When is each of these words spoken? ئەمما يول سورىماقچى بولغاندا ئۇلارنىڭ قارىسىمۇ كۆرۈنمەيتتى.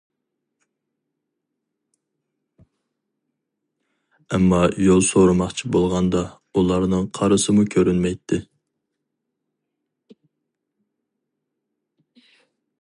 ئەمما 4.37 4.61
يول 4.85 5.03
سورىماقچى 5.09 5.69
بولغاندا 5.75 6.23
ئۇلارنىڭ 6.61 7.05
قارىسىمۇ 7.19 7.67
كۆرۈنمەيتتى. 7.77 8.41